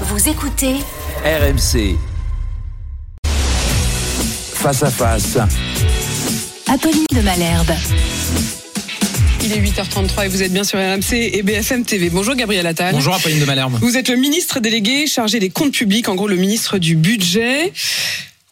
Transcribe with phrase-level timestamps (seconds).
[0.00, 0.74] Vous écoutez
[1.24, 1.96] RMC.
[4.54, 5.38] Face à face.
[6.66, 7.70] Apolline de Malherbe.
[9.44, 12.10] Il est 8h33 et vous êtes bien sur RMC et BFM TV.
[12.10, 12.92] Bonjour Gabriel Attal.
[12.92, 13.78] Bonjour Apolline de Malherbe.
[13.80, 17.72] Vous êtes le ministre délégué chargé des comptes publics, en gros le ministre du budget.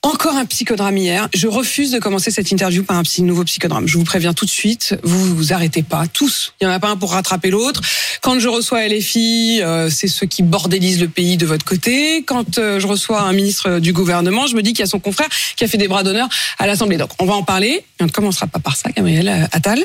[0.05, 1.29] Encore un psychodrame hier.
[1.33, 3.87] Je refuse de commencer cette interview par un psy- nouveau psychodrame.
[3.87, 6.09] Je vous préviens tout de suite, vous vous arrêtez pas.
[6.13, 6.55] Tous.
[6.61, 7.81] Il y en a pas un pour rattraper l'autre.
[8.21, 12.25] Quand je reçois LFI, euh, c'est ceux qui bordélisent le pays de votre côté.
[12.25, 14.99] Quand euh, je reçois un ministre du gouvernement, je me dis qu'il y a son
[14.99, 16.97] confrère qui a fait des bras d'honneur à l'Assemblée.
[16.97, 17.85] Donc on va en parler.
[18.01, 19.85] On ne commencera pas par ça, Gabriel euh, Attal.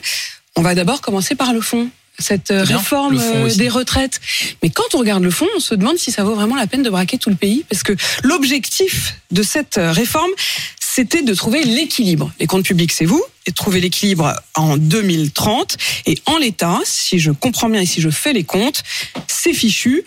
[0.55, 1.89] On va d'abord commencer par le fond.
[2.19, 4.19] Cette euh, bien, réforme euh, des retraites.
[4.63, 6.81] Mais quand on regarde le fond, on se demande si ça vaut vraiment la peine
[6.81, 7.65] de braquer tout le pays.
[7.69, 7.93] Parce que
[8.23, 10.31] l'objectif de cette euh, réforme,
[10.79, 12.31] c'était de trouver l'équilibre.
[12.39, 15.77] Les comptes publics, c'est vous, et de trouver l'équilibre en 2030.
[16.07, 18.81] Et en l'état, si je comprends bien et si je fais les comptes,
[19.27, 20.03] c'est fichu.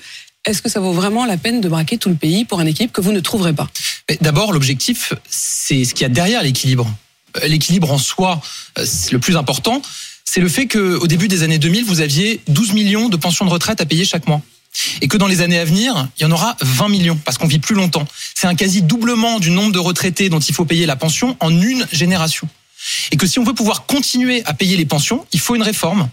[0.46, 2.92] Est-ce que ça vaut vraiment la peine de braquer tout le pays pour un équilibre
[2.92, 3.68] que vous ne trouverez pas?
[4.20, 6.90] D'abord, l'objectif, c'est ce qu'il y a derrière l'équilibre.
[7.46, 8.40] L'équilibre en soi,
[8.82, 9.82] c'est le plus important,
[10.24, 13.50] c'est le fait qu'au début des années 2000, vous aviez 12 millions de pensions de
[13.50, 14.40] retraite à payer chaque mois.
[15.00, 17.48] Et que dans les années à venir, il y en aura 20 millions, parce qu'on
[17.48, 18.06] vit plus longtemps.
[18.34, 21.50] C'est un quasi doublement du nombre de retraités dont il faut payer la pension en
[21.50, 22.48] une génération.
[23.10, 26.08] Et que si on veut pouvoir continuer à payer les pensions, il faut une réforme.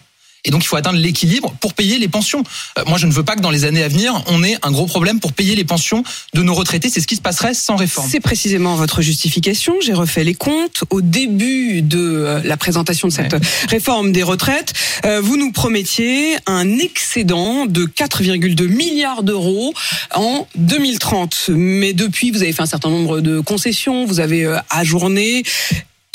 [0.45, 2.43] Et donc il faut atteindre l'équilibre pour payer les pensions.
[2.77, 4.71] Euh, moi, je ne veux pas que dans les années à venir, on ait un
[4.71, 6.89] gros problème pour payer les pensions de nos retraités.
[6.89, 8.07] C'est ce qui se passerait sans réforme.
[8.09, 9.75] C'est précisément votre justification.
[9.81, 10.83] J'ai refait les comptes.
[10.89, 13.39] Au début de euh, la présentation de cette Ouais.
[13.69, 14.73] réforme des retraites,
[15.05, 19.73] euh, vous nous promettiez un excédent de 4,2 milliards d'euros
[20.15, 21.49] en 2030.
[21.49, 25.43] Mais depuis, vous avez fait un certain nombre de concessions, vous avez ajourné.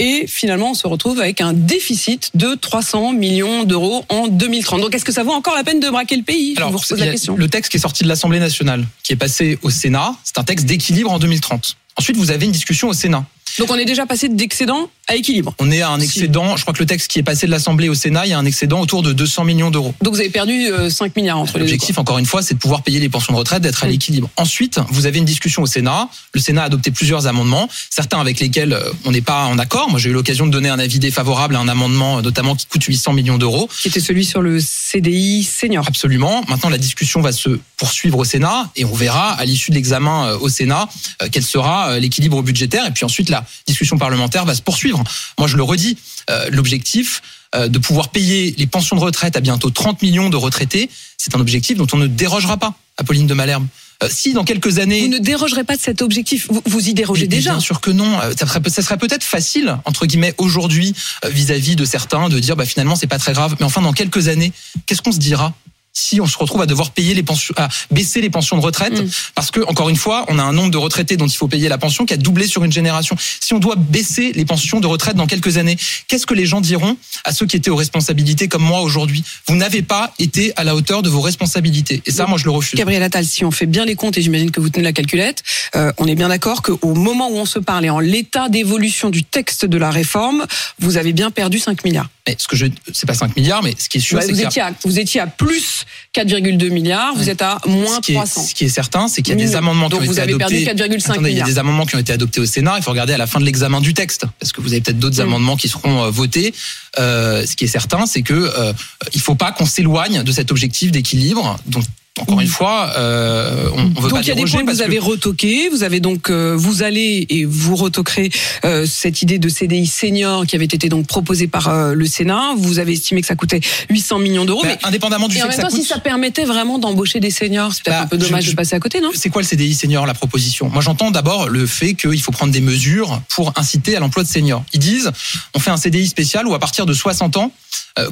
[0.03, 4.81] Et finalement, on se retrouve avec un déficit de 300 millions d'euros en 2030.
[4.81, 6.57] Donc, est-ce que ça vaut encore la peine de braquer le pays?
[6.59, 7.37] Je vous repose la question.
[7.37, 10.43] le texte qui est sorti de l'Assemblée nationale, qui est passé au Sénat, c'est un
[10.43, 11.77] texte d'équilibre en 2030.
[11.97, 13.25] Ensuite, vous avez une discussion au Sénat.
[13.59, 15.55] Donc, on est déjà passé d'excédent à équilibre.
[15.59, 17.89] On est à un excédent, je crois que le texte qui est passé de l'Assemblée
[17.89, 19.95] au Sénat, il y a un excédent autour de 200 millions d'euros.
[20.01, 21.65] Donc, vous avez perdu euh, 5 milliards entre les deux.
[21.67, 24.31] L'objectif, encore une fois, c'est de pouvoir payer les pensions de retraite, d'être à l'équilibre.
[24.37, 26.09] Ensuite, vous avez une discussion au Sénat.
[26.33, 29.91] Le Sénat a adopté plusieurs amendements, certains avec lesquels euh, on n'est pas en accord.
[29.91, 32.67] Moi, j'ai eu l'occasion de donner un avis défavorable à un amendement, euh, notamment qui
[32.67, 33.69] coûte 800 millions d'euros.
[33.81, 35.85] qui était celui sur le CDI senior.
[35.87, 36.43] Absolument.
[36.49, 40.27] Maintenant, la discussion va se poursuivre au Sénat et on verra à l'issue de l'examen
[40.27, 40.89] euh, au Sénat
[41.21, 42.87] euh, quel sera euh, l'équilibre budgétaire.
[42.87, 45.03] Et puis ensuite, la discussion parlementaire va se poursuivre.
[45.39, 45.97] Moi, je le redis,
[46.31, 47.23] euh, l'objectif
[47.55, 50.89] euh, de pouvoir payer les pensions de retraite à bientôt 30 millions de retraités,
[51.19, 53.67] c'est un objectif dont on ne dérogera pas, Apolline de Malherbe.
[54.03, 55.03] Euh, si dans quelques années...
[55.03, 56.47] Vous ne dérogerez pas de cet objectif.
[56.51, 57.53] Vous, vous y dérogez déjà.
[57.53, 58.19] Bien sûr que non.
[58.37, 62.65] Ça serait, ça serait peut-être facile entre guillemets aujourd'hui vis-à-vis de certains de dire bah
[62.65, 63.55] finalement c'est pas très grave.
[63.61, 64.53] Mais enfin dans quelques années,
[64.87, 65.55] qu'est-ce qu'on se dira?
[65.93, 68.93] Si on se retrouve à devoir payer les pensions, à baisser les pensions de retraite,
[68.93, 69.09] Mm.
[69.35, 71.69] parce que encore une fois, on a un nombre de retraités dont il faut payer
[71.69, 73.17] la pension qui a doublé sur une génération.
[73.41, 75.77] Si on doit baisser les pensions de retraite dans quelques années,
[76.09, 79.25] qu'est-ce que les gens diront à ceux qui étaient aux responsabilités comme moi aujourd'hui?
[79.49, 82.51] Vous n'avez pas été à la hauteur de vos responsabilités, et ça, moi, je le
[82.51, 82.79] refuse.
[82.79, 85.43] Gabriel Attal, si on fait bien les comptes, et j'imagine que vous tenez la calculette,
[85.77, 89.11] euh, on est bien d'accord qu'au moment où on se parle et en l'état d'évolution
[89.11, 90.47] du texte de la réforme,
[90.79, 92.09] vous avez bien perdu 5 milliards.
[92.27, 94.41] Mais ce que je, c'est pas 5 milliards, mais ce qui est sûr, c'est vous,
[94.41, 95.82] étiez à, vous étiez à plus
[96.15, 98.43] 4,2 milliards, vous êtes à moins ce qui, est, 300.
[98.43, 100.35] ce qui est certain, c'est qu'il y a des amendements qui Donc ont vous été
[100.35, 100.65] adoptés.
[100.65, 102.75] 4,5 Attendez, il y a des amendements qui ont été adoptés au Sénat.
[102.77, 104.99] Il faut regarder à la fin de l'examen du texte, parce que vous avez peut-être
[104.99, 106.55] d'autres amendements qui seront euh, votés.
[106.99, 108.73] Euh, ce qui est certain, c'est que euh,
[109.15, 111.59] il faut pas qu'on s'éloigne de cet objectif d'équilibre.
[111.67, 111.85] Donc
[112.21, 114.71] encore une fois, euh, on, on veut donc pas il y a des points que
[114.71, 118.31] vous avez retoqués, vous avez donc euh, vous allez et vous retoquerez
[118.67, 122.53] euh, cette idée de CDI senior qui avait été donc proposée par euh, le Sénat.
[122.59, 125.45] Vous avez estimé que ça coûtait 800 millions d'euros, Mais mais indépendamment du et fait
[125.47, 128.07] en que même ça si ça permettait vraiment d'embaucher des seniors, c'est peut-être Bah, un
[128.09, 129.11] peu dommage je- de passer à côté, non?
[129.15, 130.69] C'est quoi le CDI senior, la proposition?
[130.69, 134.29] Moi, j'entends d'abord le fait qu'il faut prendre des mesures pour inciter à l'emploi de
[134.29, 134.65] seniors.
[134.75, 135.11] Ils disent,
[135.55, 137.53] on fait un CDI spécial où à partir de 60 ans,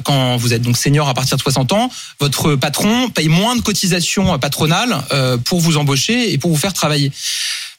[0.03, 1.89] quand vous êtes donc senior à partir de 60 ans,
[2.19, 3.90] votre patron paye moins de cotisations
[4.39, 7.11] patronales euh, pour vous embaucher et pour vous faire travailler.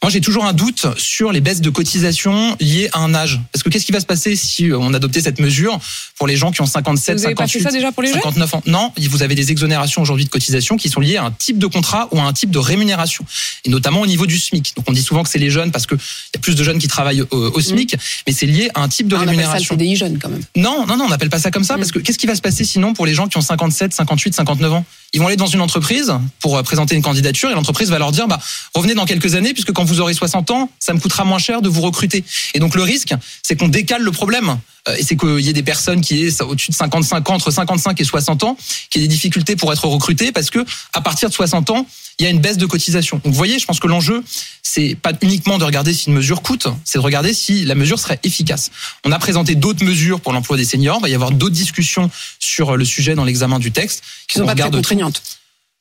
[0.02, 3.38] Moi, j'ai toujours un doute sur les baisses de cotisations liées à un âge.
[3.52, 5.78] Parce que qu'est-ce qui va se passer si euh, on adoptait cette mesure
[6.18, 8.08] pour les gens qui ont 57, Vous avez pas fait 58, ça déjà pour les
[8.08, 8.62] jeunes 59 ans?
[8.66, 11.66] Non, vous avez des exonérations aujourd'hui de cotisations qui sont liées à un type de
[11.68, 13.24] contrat ou à un type de rémunération.
[13.64, 14.74] Et notamment au niveau du SMIC.
[14.76, 16.80] Donc on dit souvent que c'est les jeunes parce qu'il y a plus de jeunes
[16.80, 17.94] qui travaillent au, au SMIC,
[18.26, 19.74] mais c'est lié à un type de Ah, on appelle ça le rémunération.
[19.76, 20.42] CDI jeune quand même.
[20.56, 21.78] Non, non, non, on n'appelle pas ça comme ça, Mm.
[21.78, 24.34] parce que qu'est-ce qui va se passer sinon pour les gens qui ont 57, 58,
[24.34, 24.84] 59 ans?
[25.12, 28.12] Ils vont aller dans une entreprise pour euh, présenter une candidature et l'entreprise va leur
[28.12, 28.40] dire, bah,
[28.74, 31.60] revenez dans quelques années, puisque quand vous aurez 60 ans, ça me coûtera moins cher
[31.60, 32.24] de vous recruter.
[32.54, 34.58] Et donc le risque, c'est qu'on décale le problème.
[34.88, 37.50] Euh, Et c'est qu'il y ait des personnes qui aient au-dessus de 55 ans, entre
[37.50, 38.56] 55 et 60 ans,
[38.90, 41.86] qui aient des difficultés pour être recrutées, parce que à partir de 60 ans,
[42.22, 43.20] il y a une baisse de cotisation.
[43.24, 44.22] Donc vous voyez, je pense que l'enjeu,
[44.62, 47.98] c'est pas uniquement de regarder si une mesure coûte, c'est de regarder si la mesure
[47.98, 48.70] serait efficace.
[49.04, 50.98] On a présenté d'autres mesures pour l'emploi des seniors.
[51.00, 54.04] Il va y avoir d'autres discussions sur le sujet dans l'examen du texte.
[54.28, 55.12] Qui sont On pas très tout.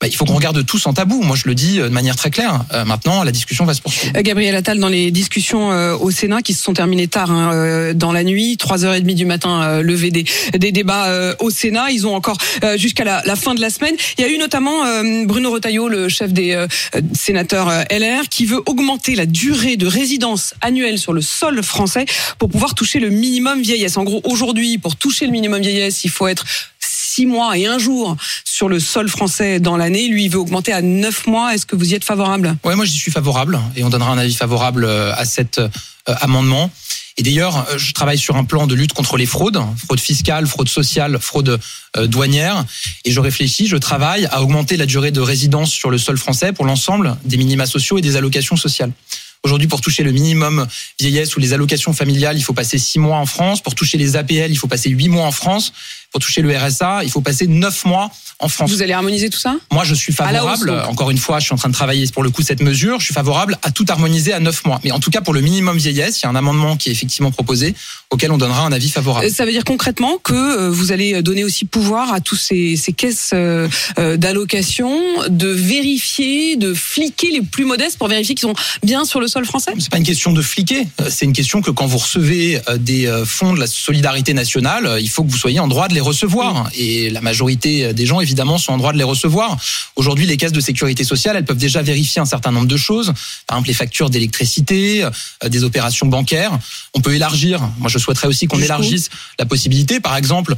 [0.02, 1.22] Bah, il faut qu'on regarde tout sans tabou.
[1.22, 2.64] Moi, je le dis euh, de manière très claire.
[2.72, 4.12] Euh, maintenant, la discussion va se poursuivre.
[4.16, 7.52] Euh, Gabriel Attal, dans les discussions euh, au Sénat qui se sont terminées tard hein,
[7.54, 10.24] euh, dans la nuit, 3h30 du matin, euh, levé des,
[10.58, 11.92] des débats au Sénat.
[11.92, 12.36] Ils ont encore
[12.76, 13.94] jusqu'à la, la fin de la semaine.
[14.18, 14.82] Il y a eu notamment
[15.24, 16.66] Bruno Retailleau, le chef des
[17.14, 22.06] sénateurs LR, qui veut augmenter la durée de résidence annuelle sur le sol français
[22.38, 23.96] pour pouvoir toucher le minimum vieillesse.
[23.96, 26.44] En gros, aujourd'hui, pour toucher le minimum vieillesse, il faut être
[27.14, 30.08] six mois et un jour sur le sol français dans l'année.
[30.08, 31.54] Lui, il veut augmenter à neuf mois.
[31.54, 32.56] Est-ce que vous y êtes favorable?
[32.64, 35.68] Ouais, moi, j'y suis favorable et on donnera un avis favorable euh, à cet euh,
[36.06, 36.70] amendement.
[37.18, 40.46] Et d'ailleurs, euh, je travaille sur un plan de lutte contre les fraudes, fraude fiscale,
[40.46, 41.60] fraude sociale, fraude
[42.06, 42.64] douanière.
[43.04, 46.54] Et je réfléchis, je travaille à augmenter la durée de résidence sur le sol français
[46.54, 48.92] pour l'ensemble des minima sociaux et des allocations sociales.
[49.44, 50.66] Aujourd'hui, pour toucher le minimum
[51.00, 53.60] vieillesse ou les allocations familiales, il faut passer six mois en France.
[53.60, 55.72] Pour toucher les APL, il faut passer huit mois en France.
[56.12, 58.70] Pour toucher le RSA, il faut passer neuf mois en France.
[58.70, 59.56] Vous allez harmoniser tout ça?
[59.70, 60.68] Moi, je suis favorable.
[60.70, 60.88] hausse.
[60.88, 63.00] Encore une fois, je suis en train de travailler pour le coup cette mesure.
[63.00, 64.78] Je suis favorable à tout harmoniser à 9 mois.
[64.84, 66.92] Mais en tout cas, pour le minimum vieillesse, il y a un amendement qui est
[66.92, 67.74] effectivement proposé,
[68.10, 69.26] auquel on donnera un avis favorable.
[69.26, 72.76] Euh, Ça veut dire concrètement que euh, vous allez donner aussi pouvoir à tous ces,
[72.76, 73.68] ces caisses euh,
[74.16, 75.00] d'allocation
[75.30, 79.46] de vérifier, de fliquer les plus modestes pour vérifier qu'ils sont bien sur le sol
[79.46, 79.72] français?
[79.78, 80.86] C'est pas une question de fliquer.
[81.08, 85.24] C'est une question que quand vous recevez des fonds de la solidarité nationale, il faut
[85.24, 86.70] que vous soyez en droit de les recevoir.
[86.74, 89.56] Et la majorité des gens, évidemment, sont en droit de les recevoir.
[89.96, 93.12] Aujourd'hui, les caisses de sécurité sociale, elles peuvent déjà vérifier un certain nombre de choses.
[93.46, 96.58] Par exemple, les factures d'électricité, euh, des opérations bancaires.
[96.94, 97.60] On peut élargir.
[97.78, 100.54] Moi, je souhaiterais aussi qu'on élargisse la possibilité, par exemple,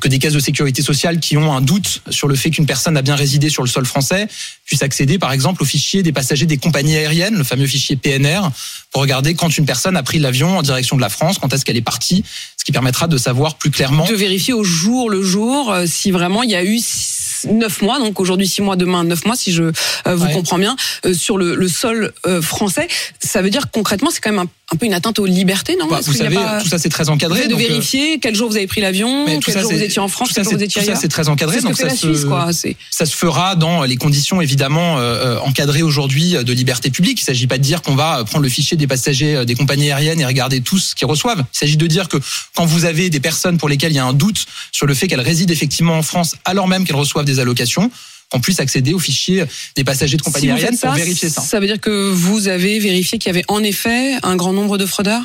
[0.00, 2.96] que des caisses de sécurité sociale qui ont un doute sur le fait qu'une personne
[2.96, 4.28] a bien résidé sur le sol français
[4.64, 8.48] puissent accéder, par exemple, au fichier des passagers des compagnies aériennes, le fameux fichier PNR,
[8.92, 11.66] pour regarder quand une personne a pris l'avion en direction de la France, quand est-ce
[11.66, 12.24] qu'elle est partie,
[12.56, 14.06] ce qui permettra de savoir plus clairement.
[14.06, 17.82] De vérifier au jour le jour euh, si vraiment il y a eu six- neuf
[17.82, 19.72] mois, donc aujourd'hui six mois, demain neuf mois, si je euh,
[20.14, 20.32] vous Ouais.
[20.32, 22.88] comprends bien, euh, sur le, le sol euh, français.
[23.20, 25.86] Ça veut dire concrètement, c'est quand même un, un peu une atteinte aux libertés, non
[25.88, 27.46] Bah, vous savez, pas- tout ça c'est très encadré.
[27.48, 30.08] de euh, vérifier quel jour vous avez pris l'avion, quel ça, jour vous étiez en
[30.08, 31.00] France, quel jour vous étiez tout ça, ailleurs.
[31.00, 31.60] c'est très encadré.
[31.60, 32.50] Donc ça la se- Suisse, quoi.
[32.90, 37.20] Ça se fera dans les conditions évidemment euh, euh, encadrées aujourd'hui de liberté publique.
[37.20, 40.20] Il s'agit pas de dire qu'on va prendre le fichier des passagers des compagnies aériennes
[40.20, 41.44] et regarder tous ce qu'ils reçoivent.
[41.54, 42.16] Il s'agit de dire que
[42.54, 45.06] quand vous avez des personnes pour lesquelles il y a un doute sur le fait
[45.06, 47.90] qu'elles résident effectivement en France alors même qu'elles reçoivent des allocations,
[48.34, 49.44] qu'on puisse accéder au fichier
[49.76, 51.40] des passagers de compagnies si aériennes faites ça, pour vérifier ça.
[51.40, 54.76] ça veut dire que vous avez vérifié qu'il y avait en effet un grand nombre
[54.76, 55.22] de fraudeurs?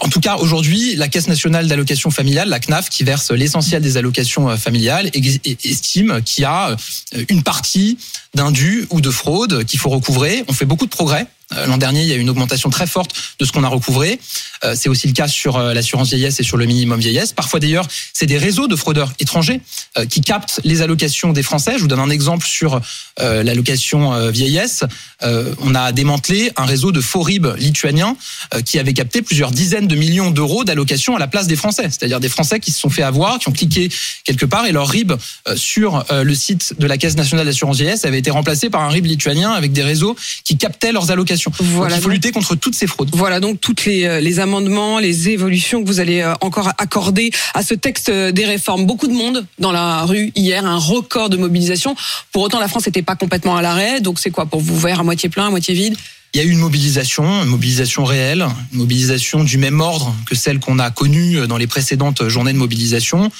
[0.00, 3.96] En tout cas, aujourd'hui, la Caisse nationale d'allocation familiale, la CNAF, qui verse l'essentiel des
[3.96, 7.96] allocations euh, familiales, ex- estime qu'il y a euh, une partie
[8.34, 10.44] d'indus ou de fraude qu'il faut recouvrer.
[10.48, 11.26] On fait beaucoup de progrès.
[11.54, 13.68] Euh, L'an dernier, il y a eu une augmentation très forte de ce qu'on a
[13.68, 14.20] recouvré.
[14.64, 17.32] Euh, C'est aussi le cas sur euh, l'assurance vieillesse et sur le minimum vieillesse.
[17.32, 19.60] Parfois, d'ailleurs, c'est des réseaux de fraudeurs étrangers
[20.08, 21.72] qui captent les allocations des Français.
[21.76, 22.80] Je vous donne un exemple sur
[23.18, 24.84] l'allocation vieillesse.
[25.22, 28.16] On a démantelé un réseau de faux RIB lituaniens
[28.64, 31.84] qui avait capté plusieurs dizaines de millions d'euros d'allocations à la place des Français.
[31.84, 33.90] C'est-à-dire des Français qui se sont fait avoir, qui ont cliqué
[34.24, 35.12] quelque part et leur RIB
[35.56, 39.06] sur le site de la Caisse nationale d'assurance vieillesse avait été remplacé par un RIB
[39.06, 41.37] lituanien avec des réseaux qui captaient leurs allocations.
[41.60, 43.10] Voilà, Donc, il faut donc- lutter contre toutes ces fraudes.
[43.12, 47.30] Voilà donc toutes les, euh, les amendements, les évolutions que vous allez euh, encore accorder
[47.54, 48.86] à ce texte euh, des réformes.
[48.86, 51.94] Beaucoup de monde dans la rue hier, un record de mobilisation.
[52.32, 54.00] Pour autant, la France n'était pas complètement à l'arrêt.
[54.00, 55.96] Donc c'est quoi pour vous verre à moitié plein, à moitié vide?
[56.34, 60.34] Il y a eu une mobilisation, une mobilisation réelle, une mobilisation du même ordre que
[60.34, 63.30] celle qu'on a connue dans les précédentes journées de mobilisation.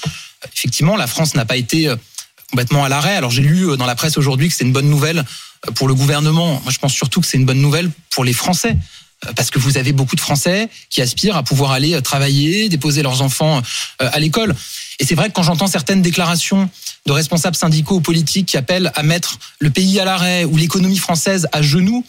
[0.55, 1.93] Effectivement, la France n'a pas été
[2.49, 3.15] complètement à l'arrêt.
[3.15, 5.19] Alors j'ai lu euh, dans la presse aujourd'hui que c'est une bonne nouvelle
[5.67, 6.59] euh, pour le gouvernement.
[6.63, 8.75] Moi, je pense surtout que c'est une bonne nouvelle pour les Français.
[9.25, 13.03] Euh, Parce que vous avez beaucoup de Français qui aspirent à pouvoir aller travailler, déposer
[13.03, 13.61] leurs enfants
[13.99, 14.55] à l'école.
[14.99, 16.69] Et c'est vrai que quand j'entends certaines déclarations
[17.05, 20.97] de responsables syndicaux ou politiques qui appellent à mettre le pays à l'arrêt ou l'économie
[20.97, 22.05] française à genoux,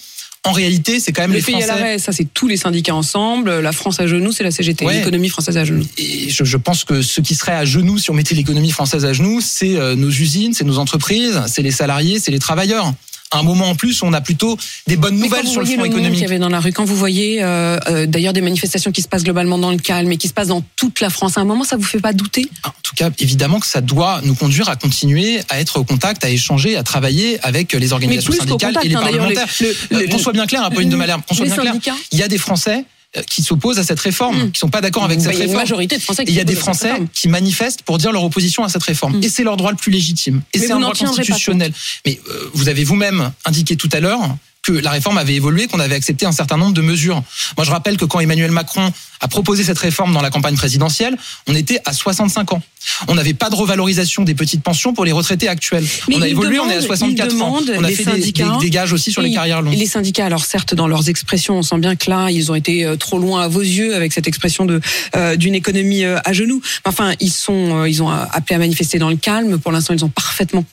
[0.46, 1.74] en réalité, c'est quand même Le les pays à Français.
[1.80, 3.60] l'arrêt, ça c'est tous les syndicats ensemble.
[3.60, 4.86] La France à genoux, c'est la CGT.
[4.86, 4.94] Ouais.
[4.98, 5.84] L'économie française à genoux.
[5.98, 9.04] Et je, je pense que ce qui serait à genoux, si on mettait l'économie française
[9.04, 12.94] à genoux, c'est euh, nos usines, c'est nos entreprises, c'est les salariés, c'est les travailleurs.
[13.32, 14.58] Un moment en plus, on a plutôt
[14.88, 16.20] des bonnes Mais nouvelles sur le front le qu'il économique.
[16.20, 19.08] y avait dans la rue, quand vous voyez euh, euh, d'ailleurs des manifestations qui se
[19.08, 21.44] passent globalement dans le calme et qui se passent dans toute la France, à un
[21.44, 22.48] moment, ça vous fait pas douter?
[22.64, 26.24] En tout cas, évidemment que ça doit nous conduire à continuer à être au contact,
[26.24, 29.46] à échanger, à travailler avec les organisations syndicales contact, et les hein, parlementaires.
[29.60, 31.94] le- Euh, le- qu'on soit bien clair, Apolline de Malherbe, qu'on soit bien clair.
[32.10, 32.84] Il y a des Français
[33.26, 34.52] qui s'opposent à cette réforme, Mm.
[34.52, 35.62] qui sont pas d'accord avec Bah, cette il y a une réforme.
[35.62, 37.08] majorité de Français qui il y a des Français réforme.
[37.12, 39.18] qui manifestent pour dire leur opposition à cette réforme.
[39.18, 39.24] Mm.
[39.24, 40.42] Et c'est leur droit le plus légitime.
[40.54, 41.72] Et c'est un droit constitutionnel.
[42.06, 44.20] Mais euh, vous avez vous-même indiqué tout à l'heure
[44.62, 47.22] que la réforme avait évolué, qu'on avait accepté un certain nombre de mesures.
[47.56, 51.16] Moi, je rappelle que quand Emmanuel Macron a proposé cette réforme dans la campagne présidentielle,
[51.46, 52.62] on était à 65 ans.
[53.08, 55.84] On n'avait pas de revalorisation des petites pensions pour les retraités actuels.
[56.08, 57.34] Mais on a il évolué, on est à demande- 64 il ans.
[57.60, 59.74] demande On a fait des, des- des gages aussi sur les carrières longues.
[59.76, 62.84] Les syndicats, alors certes, dans leurs expressions, on sent bien que là, ils ont été
[62.86, 64.80] euh, trop loin à vos yeux avec cette expression de
[65.16, 66.62] euh, d'une économie euh, à genoux.
[66.86, 69.58] Enfin, ils sont, ils ont appelé à manifester dans le calme.
[69.58, 70.64] Pour l'instant, ils ont parfaitement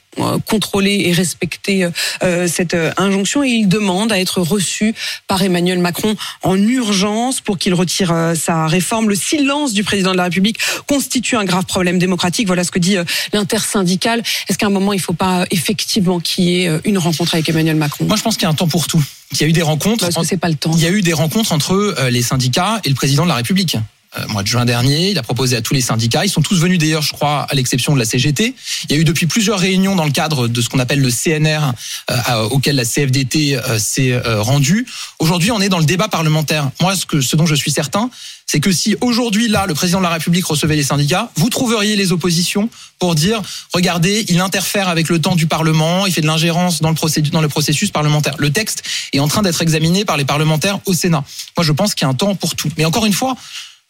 [0.48, 1.88] contrôlé et respecté
[2.24, 4.96] euh, cette euh, injonction et ils demandent à être reçus
[5.28, 9.10] par Emmanuel Macron en urgence pour qu'il retire euh, sa réforme.
[9.10, 12.48] Le silence du président de la République constitue un grave problème démocratique.
[12.48, 13.04] Voilà ce que dit euh,
[13.34, 14.24] l'intersyndicale.
[14.48, 17.36] Est-ce qu'à un moment, il ne faut pas effectivement qu'il y ait euh, une rencontre
[17.36, 18.06] avec Emmanuel Macron?
[18.06, 19.04] Moi, je pense qu'il y a un temps pour tout.
[19.34, 20.06] Il y a eu des rencontres.
[20.06, 20.72] Parce que c'est pas le temps.
[20.74, 23.36] Il y a eu des rencontres entre euh, les syndicats et le président de la
[23.36, 23.78] République.
[24.18, 26.26] Euh, mois de juin dernier, il a proposé à tous les syndicats.
[26.26, 28.56] Ils sont tous venus d'ailleurs, je crois, à l'exception de la CGT.
[28.90, 31.10] Il y a eu depuis plusieurs réunions dans le cadre de ce qu'on appelle le
[31.10, 31.74] CNR,
[32.10, 34.86] euh, auquel la CFDT euh, s'est euh, rendue.
[35.20, 36.70] Aujourd'hui, on est dans le débat parlementaire.
[36.82, 38.10] Moi, ce, dont je suis certain,
[38.46, 41.96] c'est que si aujourd'hui, là, le président de la République recevait les syndicats, vous trouveriez
[41.96, 43.42] les oppositions pour dire,
[43.74, 46.94] regardez, il interfère avec le temps du Parlement, il fait de l'ingérence dans
[47.32, 48.36] dans le processus parlementaire.
[48.38, 48.84] Le texte
[49.14, 51.24] est en train d'être examiné par les parlementaires au Sénat.
[51.58, 52.70] Moi, je pense qu'il y a un temps pour tout.
[52.78, 53.36] Mais encore une fois,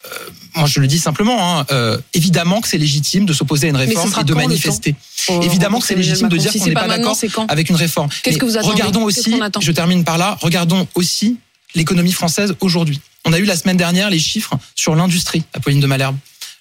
[0.06, 0.08] euh,
[0.54, 3.76] moi, je le dis simplement, hein, euh, évidemment que c'est légitime de s'opposer à une
[3.76, 4.94] réforme et de manifester.
[5.26, 6.58] Pour Évidemment que c'est légitime de dire Macron.
[6.58, 7.16] qu'on Si n'est pas d'accord
[7.48, 8.08] avec une réforme.
[8.22, 11.38] Qu'est-ce que vous attendez Regardons aussi, je termine par là, regardons aussi
[11.74, 13.00] l'économie française aujourd'hui.
[13.24, 16.16] On a eu la semaine dernière les chiffres sur l'industrie, Apolline de Malherbe.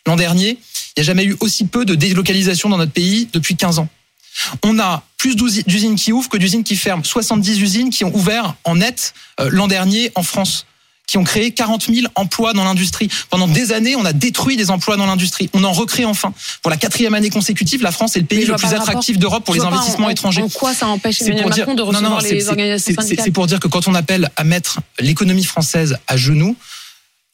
[0.06, 0.50] L'an dernier,
[0.96, 3.88] il n'y a jamais eu aussi peu de délocalisation dans notre pays depuis 15 ans.
[4.64, 7.04] On a plus d'usi- d'usines qui ouvrent que d'usines qui ferment.
[7.04, 10.67] 70 usines qui ont ouvert en net euh, l'an dernier en France
[11.08, 13.08] qui ont créé 40 000 emplois dans l'industrie.
[13.30, 15.50] Pendant des années, on a détruit des emplois dans l'industrie.
[15.54, 16.34] On en recrée enfin.
[16.62, 19.56] Pour la quatrième année consécutive, la France est le pays le plus attractif d'Europe pour
[19.56, 20.42] les investissements en- étrangers.
[20.44, 22.94] En quoi ça empêche Emmanuel pour dire- Macron de non, non, recevoir c'est- les organisations
[23.02, 26.58] syndicales C'est pour dire que quand on appelle à mettre l'économie française à genoux,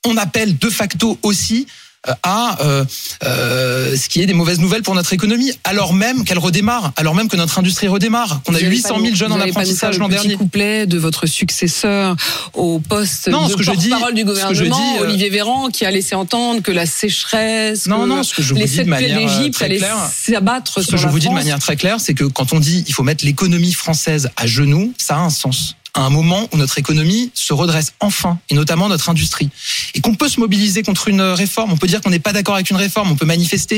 [0.05, 1.65] on appelle de facto aussi
[2.07, 2.83] euh, à euh,
[3.23, 7.15] euh, ce qui est des mauvaises nouvelles pour notre économie, alors même qu'elle redémarre, alors
[7.15, 9.39] même que notre industrie redémarre, qu'on a Vous allez 800 pas 000 nous- jeunes en
[9.39, 10.35] apprentissage l'an dernier.
[10.35, 12.15] couplet de votre successeur
[12.53, 14.99] au poste Non, de ce que je dis- porte-parole du ce que je gouvernement, dis,
[14.99, 18.41] euh, Olivier Véran, qui a laissé entendre que la sécheresse, Non, que non, ce que
[18.41, 21.27] je les sept plaies euh, d'Égypte très allaient s'abattre Ce sur que je vous dis
[21.29, 24.47] de manière très claire, c'est que quand on dit il faut mettre l'économie française à
[24.47, 25.75] genoux, ça a un sens.
[25.95, 29.49] À un moment où notre économie se redresse enfin, et notamment notre industrie,
[29.93, 32.55] et qu'on peut se mobiliser contre une réforme, on peut dire qu'on n'est pas d'accord
[32.55, 33.72] avec une réforme, on peut manifester,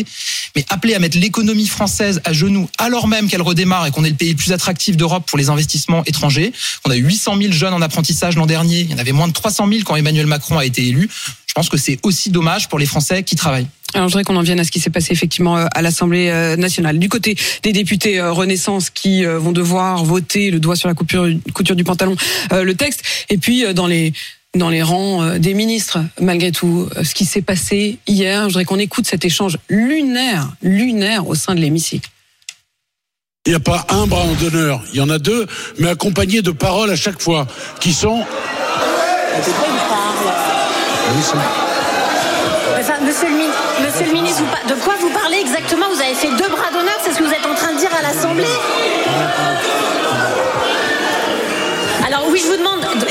[0.55, 4.09] mais appeler à mettre l'économie française à genoux, alors même qu'elle redémarre et qu'on est
[4.09, 6.51] le pays le plus attractif d'Europe pour les investissements étrangers,
[6.83, 9.27] qu'on a eu 800 000 jeunes en apprentissage l'an dernier, il y en avait moins
[9.27, 11.09] de 300 000 quand Emmanuel Macron a été élu,
[11.45, 13.67] je pense que c'est aussi dommage pour les Français qui travaillent.
[13.93, 16.27] Alors je voudrais qu'on en vienne à ce qui s'est passé effectivement euh, à l'Assemblée
[16.29, 16.99] euh, nationale.
[16.99, 21.27] Du côté des députés euh, Renaissance qui vont devoir voter le doigt sur la couture,
[21.27, 22.15] du pantalon
[22.51, 24.11] le texte, et puis dans les
[24.55, 28.47] dans les rangs euh, des ministres, malgré tout, euh, ce qui s'est passé hier, je
[28.47, 32.09] voudrais qu'on écoute cet échange lunaire, lunaire au sein de l'hémicycle.
[33.45, 35.45] Il n'y a pas un bras d'honneur, il y en a deux,
[35.77, 37.45] mais accompagnés de paroles à chaque fois,
[37.79, 38.23] qui sont...
[42.79, 45.85] Enfin, monsieur, le, monsieur le ministre, de quoi vous parlez exactement?
[45.93, 47.91] Vous avez fait deux bras d'honneur, c'est ce que vous êtes en train de dire
[47.97, 48.45] à l'Assemblée?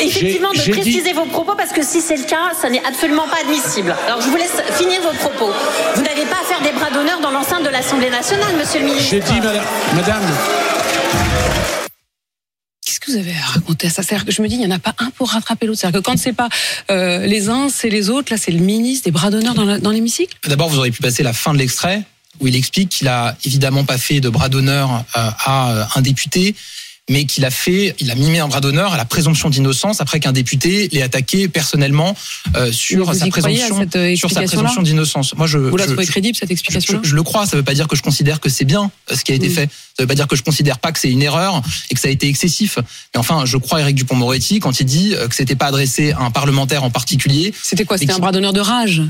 [0.07, 3.27] Effectivement de dit- préciser vos propos parce que si c'est le cas, ça n'est absolument
[3.29, 3.95] pas admissible.
[4.07, 5.53] Alors je vous laisse finir vos propos.
[5.97, 8.87] Vous n'avez pas à faire des bras d'honneur dans l'enceinte de l'Assemblée nationale, monsieur le
[8.87, 9.09] ministre.
[9.11, 10.23] J'ai dit, madame, madame,
[12.87, 14.03] Qu'est-ce que vous avez à raconter à ça?
[14.03, 15.81] C'est-à-dire que je me dis, il n'y en a pas un pour rattraper l'autre.
[15.81, 16.49] C'est-à-dire que quand c'est pas
[16.91, 18.31] euh, les uns, c'est les autres.
[18.31, 20.37] Là, c'est le ministre des bras d'honneur dans l'hémicycle?
[20.47, 22.03] D'abord, vous auriez pu passer la fin de l'extrait
[22.41, 26.01] où il explique qu'il a évidemment pas fait de bras d'honneur euh, à euh, un
[26.03, 26.55] député,
[27.11, 30.21] mais qu'il a fait, il a mimé un bras d'honneur à la présomption d'innocence après
[30.21, 32.17] qu'un député l'ait attaqué personnellement
[32.57, 35.35] euh, sur vous sa présomption, euh, sur sa présomption d'innocence.
[35.37, 37.75] Moi, je, Vous la trouvez crédible cette je, explication-là je le crois, ça veut pas
[37.75, 39.53] dire que je considère que c'est bien euh, ce qui a été Mm.
[39.53, 39.71] fait.
[39.97, 42.09] Ça veut pas dire que je considère pas que c'est une erreur et que ça
[42.09, 42.79] a été excessif.
[43.15, 46.21] Mais enfin, je crois Éric Dupont-Moretti quand il dit euh, que c'était pas adressé à
[46.21, 47.53] un parlementaire en particulier.
[47.63, 47.99] C'était quoi?
[47.99, 49.03] C'était un bras d'honneur de rage?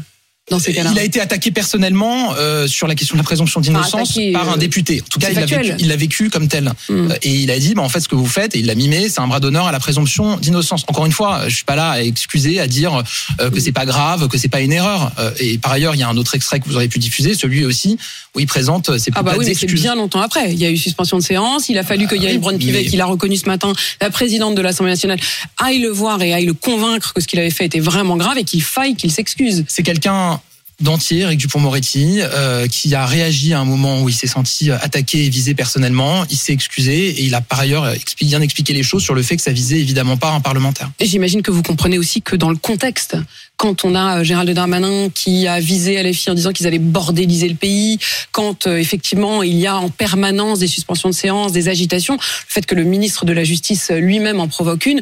[0.51, 3.61] Dans ces cas-là Il a été attaqué personnellement euh, sur la question de la présomption
[3.61, 5.03] d'innocence par un euh, député.
[5.03, 6.65] En tout cas, il l'a vécu, il l'a vécu comme tel.
[6.89, 7.11] Mm.
[7.11, 8.75] Euh, Et il a dit, bah, en fait, ce que vous faites, et il l'a
[8.75, 10.85] mimé, c'est un bras d'honneur à la présomption d'innocence.
[10.89, 13.03] Encore une fois, je suis pas là à excuser, à dire
[13.41, 15.13] euh, que c'est pas grave, que c'est pas une erreur.
[15.19, 17.35] Euh, et par ailleurs, il y a un autre extrait que vous aurez pu diffuser,
[17.35, 17.97] celui aussi
[18.35, 20.53] où il présente ses Ah bah oui, mais c'est bien longtemps après.
[20.53, 21.69] Il y a eu suspension de séance.
[21.69, 24.57] Il a fallu que Yael oui, Braun-Pivet, mais- qui l'a reconnu ce matin, la présidente
[24.57, 25.21] de l'Assemblée nationale,
[25.59, 28.37] aille le voir et aille le convaincre que ce qu'il avait fait était vraiment grave
[28.37, 29.65] et qu'il faille qu'il s'excuse.
[29.69, 30.34] C'est quelqu'un
[30.81, 35.25] d'entier, Eric Dupont-Moretti, euh, qui a réagi à un moment où il s'est senti attaqué
[35.25, 36.25] et visé personnellement.
[36.31, 39.37] Il s'est excusé et il a par ailleurs bien expliqué les choses sur le fait
[39.37, 40.90] que ça visait évidemment pas un parlementaire.
[41.00, 43.16] J'imagine que vous comprenez aussi que dans le contexte,
[43.57, 47.49] quand on a euh, Gérald Darmanin qui a visé LFI en disant qu'ils allaient bordéliser
[47.49, 47.99] le pays,
[48.33, 52.21] quand euh, effectivement il y a en permanence des suspensions de séance, des agitations, le
[52.21, 55.00] fait que le ministre de la Justice euh, lui-même en provoque une,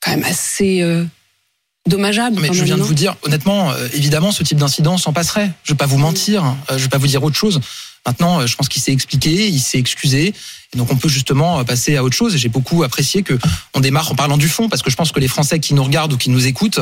[0.00, 1.04] quand même assez euh,
[1.86, 2.40] dommageable.
[2.40, 5.50] Mais je viens de vous dire, honnêtement, euh, évidemment, ce type d'incident s'en passerait.
[5.64, 7.60] Je vais pas vous mentir, euh, je vais pas vous dire autre chose.
[8.06, 10.34] Maintenant, euh, je pense qu'il s'est expliqué, il s'est excusé,
[10.72, 12.34] et donc on peut justement passer à autre chose.
[12.34, 13.38] Et j'ai beaucoup apprécié que
[13.74, 15.84] on démarre en parlant du fond, parce que je pense que les Français qui nous
[15.84, 16.80] regardent ou qui nous écoutent,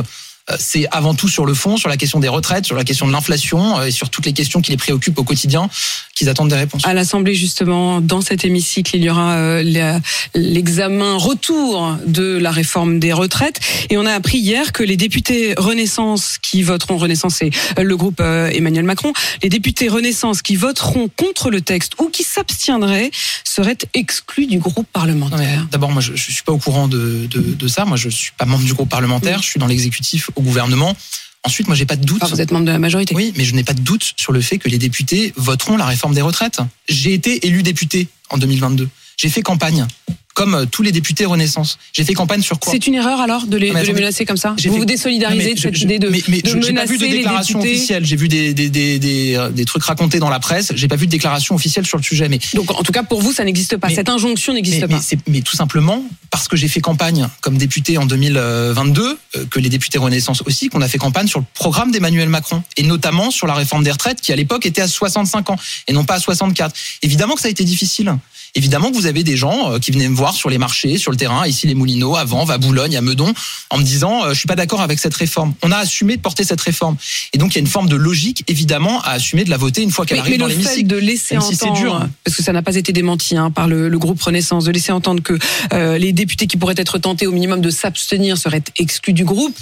[0.59, 3.11] c'est avant tout sur le fond, sur la question des retraites, sur la question de
[3.11, 5.69] l'inflation euh, et sur toutes les questions qui les préoccupent au quotidien,
[6.13, 6.85] qu'ils attendent des réponses.
[6.85, 9.99] À l'Assemblée, justement, dans cet hémicycle, il y aura euh,
[10.35, 13.59] l'examen retour de la réforme des retraites.
[13.89, 18.19] Et on a appris hier que les députés Renaissance qui voteront, Renaissance euh, le groupe
[18.21, 23.11] euh, Emmanuel Macron, les députés Renaissance qui voteront contre le texte ou qui s'abstiendraient
[23.43, 25.67] seraient exclus du groupe parlementaire.
[25.71, 27.85] D'abord, moi, je, je suis pas au courant de, de, de ça.
[27.85, 29.41] Moi, je suis pas membre du groupe parlementaire.
[29.41, 30.95] Je suis dans l'exécutif au gouvernement.
[31.43, 32.21] Ensuite, moi, j'ai pas de doute.
[32.21, 33.13] Ah, vous êtes membre de la majorité.
[33.13, 35.85] Oui, mais je n'ai pas de doute sur le fait que les députés voteront la
[35.85, 36.59] réforme des retraites.
[36.89, 38.89] J'ai été élu député en 2022.
[39.17, 39.85] J'ai fait campagne,
[40.33, 41.77] comme euh, tous les députés Renaissance.
[41.93, 42.73] J'ai fait campagne sur quoi?
[42.73, 44.01] C'est une erreur alors de les, Non, mais de les attendez.
[44.01, 44.51] menacer comme ça?
[44.57, 46.81] Vous fait- vous désolidarisez de cette je- idée de, mais, mais de je- j'ai pas
[46.81, 48.05] menacer vu de déclaration officielle.
[48.05, 50.73] J'ai vu des, des, des, des, des trucs racontés dans la presse.
[50.75, 52.27] J'ai pas vu de déclaration officielle sur le sujet.
[52.27, 53.87] Mais Donc en tout cas pour vous ça n'existe pas.
[53.87, 54.99] Mais- Cette injonction n'existe pas.
[55.27, 59.69] mais tout simplement parce que j'ai fait campagne comme député en 2022, euh, que les
[59.69, 63.47] députés Renaissance aussi, qu'on a fait campagne sur le programme d'Emmanuel Macron et notamment sur
[63.47, 65.55] la réforme des retraites qui à l'époque était à 65 ans
[65.87, 66.75] et non pas à 64.
[67.01, 68.13] Évidemment que ça a été difficile.
[68.57, 71.11] Évidemment que vous avez des gens euh, qui venaient me voir sur les marchés, sur
[71.11, 73.33] le terrain, ici les Moulineaux, à Vanves, à Boulogne, à Meudon,
[73.69, 75.53] en me disant euh, je suis pas d'accord avec cette réforme.
[75.61, 76.95] On a assumé de porter cette réforme
[77.33, 79.81] et donc il y a une forme de logique évidemment à assumer de la voter
[79.81, 80.87] une fois qu'elle Mais, arrive mais dans le fait l'hémicycle.
[80.87, 82.07] de laisser si entendre, dur.
[82.23, 84.91] parce que ça n'a pas été démenti hein, par le, le groupe Renaissance, de laisser
[84.93, 85.37] entendre que
[85.73, 89.55] euh, les députés qui pourraient être tentés au minimum de s'abstenir seraient exclus du groupe,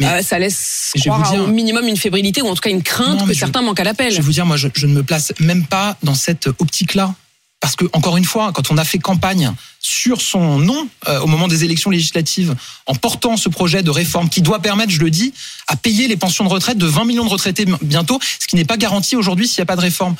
[0.00, 2.82] Mais- euh, ça laisse croire dire- au minimum une fébrilité ou en tout cas une
[2.82, 4.10] crainte Non, que mais je- certains manquent à l'appel.
[4.10, 7.14] Je vais vous dire, moi, je, je ne me place même pas dans cette optique-là.
[7.60, 11.26] Parce que, encore une fois, quand on a fait campagne sur son nom euh, au
[11.26, 12.54] moment des élections législatives,
[12.86, 15.34] en portant ce projet de réforme qui doit permettre, je le dis,
[15.68, 18.64] à payer les pensions de retraite de 20 millions de retraités bientôt, ce qui n'est
[18.64, 20.16] pas garanti aujourd'hui s'il n'y a pas de réforme.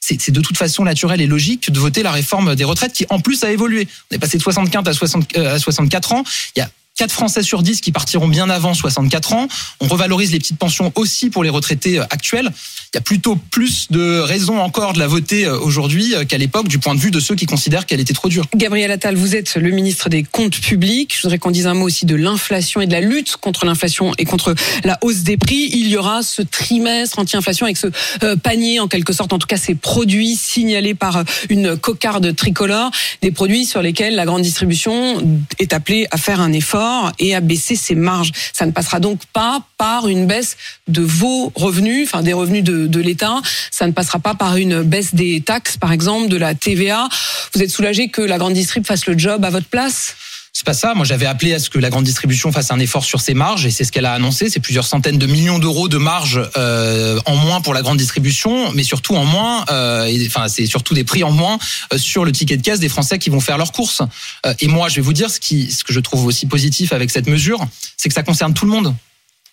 [0.00, 3.20] C'est de toute façon naturel et logique de voter la réforme des retraites qui, en
[3.20, 3.88] plus, a évolué.
[4.10, 6.24] On est passé de 75 à, 60, euh, à 64 ans.
[6.96, 9.48] 4 Français sur 10 qui partiront bien avant 64 ans.
[9.80, 12.52] On revalorise les petites pensions aussi pour les retraités euh, actuels.
[12.92, 16.38] Il y a plutôt plus de raisons encore de la voter euh, aujourd'hui euh, qu'à
[16.38, 18.46] l'époque du point de vue de ceux qui considèrent qu'elle était trop dure.
[18.54, 21.16] Gabriel Attal, vous êtes le ministre des Comptes publics.
[21.16, 24.12] Je voudrais qu'on dise un mot aussi de l'inflation et de la lutte contre l'inflation
[24.16, 24.54] et contre
[24.84, 25.70] la hausse des prix.
[25.72, 27.88] Il y aura ce trimestre anti-inflation avec ce
[28.36, 33.32] panier, en quelque sorte, en tout cas ces produits signalés par une cocarde tricolore, des
[33.32, 35.20] produits sur lesquels la grande distribution
[35.58, 36.83] est appelée à faire un effort
[37.18, 38.32] et à baisser ses marges.
[38.52, 40.56] Ça ne passera donc pas par une baisse
[40.88, 43.40] de vos revenus, enfin des revenus de, l'État.
[43.70, 47.08] Ça ne passera pas par une baisse des taxes, par exemple, de la TVA.
[47.54, 50.16] Vous êtes soulagé que la grande distrib fasse le job à votre place?
[50.56, 50.94] C'est pas ça.
[50.94, 53.66] Moi, j'avais appelé à ce que la grande distribution fasse un effort sur ses marges,
[53.66, 54.48] et c'est ce qu'elle a annoncé.
[54.48, 58.70] C'est plusieurs centaines de millions d'euros de marge euh, en moins pour la grande distribution,
[58.72, 59.64] mais surtout en moins.
[59.72, 61.58] euh, et, enfin, c'est surtout des prix en moins
[61.92, 64.02] euh, sur le ticket de caisse des Français qui vont faire leurs courses.
[64.46, 66.92] Euh, et moi, je vais vous dire ce qui, ce que je trouve aussi positif
[66.92, 68.94] avec cette mesure, c'est que ça concerne tout le monde,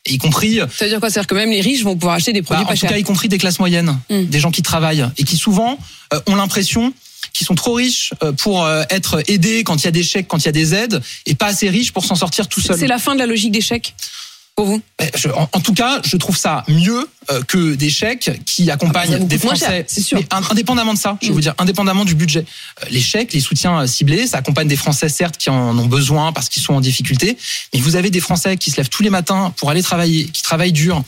[0.08, 1.10] y compris Ça veut dire quoi?
[1.10, 2.92] C'est-à-dire que même les riches vont pouvoir acheter des bah, produits en pas tout chers.
[2.92, 4.26] cas, y compris des classes moyennes, Mm.
[4.26, 5.80] des gens qui travaillent et qui souvent
[6.14, 6.94] euh, ont l'impression
[7.34, 10.28] qu'ils sont trop riches euh, pour euh, être aidés quand il y a des chèques,
[10.28, 12.78] quand il y a des aides, et pas assez riches pour s'en sortir tout seul.
[12.78, 13.96] C'est la fin de la logique des chèques
[14.54, 14.82] pour vous?
[15.16, 18.74] Je- en, en tout cas, je trouve ça mieux euh, que des chèques qui Ah,
[18.74, 19.66] accompagnent ça vous des Français.
[19.66, 20.18] cher, c'est sûr.
[20.20, 21.36] Mais in- indépendamment de ça, je vais Mm.
[21.36, 22.46] vous dire, indépendamment du budget,
[22.84, 26.34] Euh, les chèques, les soutiens ciblés, ça accompagne des Français certes qui en ont besoin
[26.34, 27.38] parce qu'ils sont en difficulté,
[27.74, 30.42] mais vous avez des Français qui se lèvent tous les matins pour aller travailler, qui
[30.42, 31.02] travaillent dur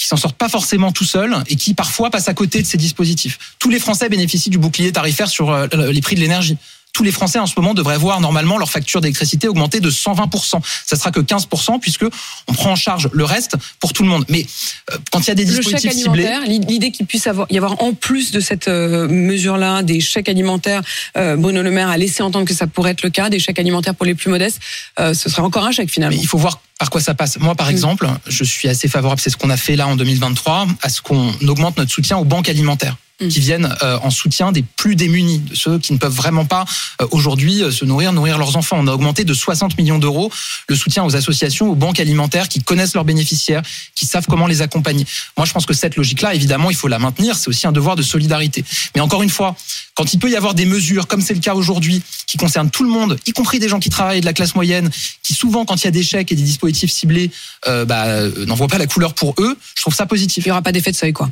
[0.00, 2.78] qui s'en sortent pas forcément tout seuls et qui parfois passent à côté de ces
[2.78, 3.38] dispositifs.
[3.58, 6.56] Tous les Français bénéficient du bouclier tarifaire sur euh, les prix de l'énergie.
[7.00, 10.60] Tous les Français en ce moment devraient voir normalement leur facture d'électricité augmenter de 120%.
[10.84, 12.04] Ça sera que 15% puisque
[12.46, 14.26] on prend en charge le reste pour tout le monde.
[14.28, 14.44] Mais
[14.92, 17.82] euh, quand il y a des Le dispositifs ciblés, l'idée qu'il puisse avoir, y avoir
[17.82, 20.82] en plus de cette euh, mesure-là des chèques alimentaires,
[21.16, 23.58] euh, Bruno Le Maire a laissé entendre que ça pourrait être le cas, des chèques
[23.58, 24.60] alimentaires pour les plus modestes,
[24.98, 26.14] ce serait encore un chèque finalement.
[26.14, 27.38] Mais il faut voir par quoi ça passe.
[27.38, 27.70] Moi, par Mm.
[27.70, 31.00] exemple, je suis assez favorable, c'est ce qu'on a fait là en 2023, à ce
[31.00, 32.96] qu'on augmente notre soutien aux banques alimentaires
[33.28, 36.64] Qui viennent euh, en soutien des plus démunis, de ceux qui ne peuvent vraiment pas
[37.02, 38.76] euh, aujourd'hui euh, se nourrir, nourrir leurs enfants.
[38.80, 40.32] On a augmenté de 60 millions d'euros
[40.68, 43.62] le soutien aux associations, aux banques alimentaires qui connaissent leurs bénéficiaires,
[43.94, 45.06] qui savent comment les accompagner.
[45.36, 47.36] Moi, je pense que cette logique-là, évidemment, il faut la maintenir.
[47.36, 48.64] C'est aussi un devoir de solidarité.
[48.94, 49.54] Mais encore une fois,
[49.94, 52.84] quand il peut y avoir des mesures, comme c'est le cas aujourd'hui, qui concernent tout
[52.84, 54.90] le monde, y compris des gens qui travaillent de la classe moyenne,
[55.22, 57.30] qui souvent, quand il y a des chèques et des dispositifs ciblés,
[57.66, 60.44] euh, bah, euh, n'en voient pas la couleur pour eux, je trouve ça positif.
[60.44, 61.30] Il n'y aura pas d'effet de seuil, quoi.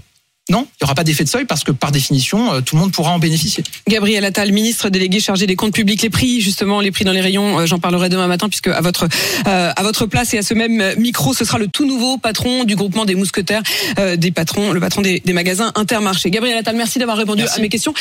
[0.50, 2.80] Non, il n'y aura pas d'effet de seuil parce que par définition, euh, tout le
[2.80, 3.62] monde pourra en bénéficier.
[3.86, 7.20] Gabriel Attal, ministre délégué chargé des comptes publics, les prix justement, les prix dans les
[7.20, 9.08] rayons, euh, j'en parlerai demain matin puisque à votre
[9.46, 12.64] euh, à votre place et à ce même micro, ce sera le tout nouveau patron
[12.64, 13.62] du groupement des mousquetaires,
[13.98, 16.30] euh, des patrons, le patron des, des magasins Intermarché.
[16.30, 17.58] Gabriel Attal, merci d'avoir répondu Merci.
[17.58, 17.92] à mes questions.